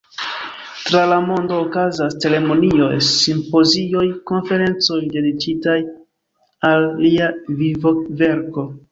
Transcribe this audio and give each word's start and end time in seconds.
Tra 0.85 1.01
la 1.09 1.17
mondo 1.25 1.57
okazas 1.63 2.15
ceremonioj, 2.23 2.95
simpozioj, 3.07 4.05
konferencoj 4.31 4.97
dediĉitaj 5.17 5.75
al 6.71 6.87
lia 7.03 7.29
vivoverko. 7.61 8.65